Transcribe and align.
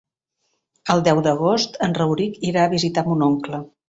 El 0.93 1.03
deu 1.07 1.19
d'agost 1.27 1.77
en 1.87 1.93
Rauric 1.97 2.39
irà 2.53 2.63
a 2.65 2.71
visitar 2.73 3.05
mon 3.11 3.23
oncle. 3.27 3.61